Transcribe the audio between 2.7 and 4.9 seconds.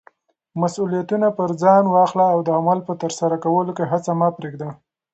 په ترسره کولو کې هڅه مه پریږده.